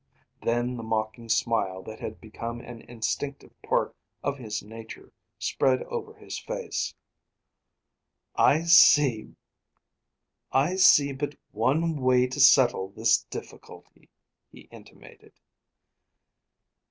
[0.41, 6.15] Then the mocking smile that had become an instinctive part of his nature spread over
[6.15, 6.95] his face.
[8.35, 9.35] "I see
[11.13, 14.09] but one way to settle this difficulty,"
[14.51, 15.33] he intimated.